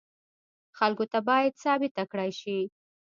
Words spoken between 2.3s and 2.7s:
شي.